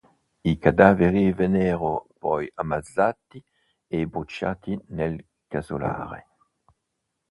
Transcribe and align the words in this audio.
I 0.51 0.57
cadaveri 0.57 1.31
vennero 1.31 2.07
poi 2.17 2.51
ammassati 2.55 3.39
e 3.85 4.07
bruciati 4.07 4.75
nel 4.87 5.23
casolare. 5.47 6.25